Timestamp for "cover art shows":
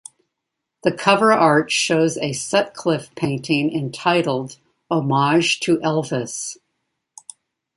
0.91-2.17